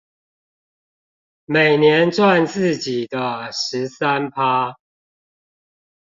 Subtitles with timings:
[1.45, 4.73] 每年賺自己的十三趴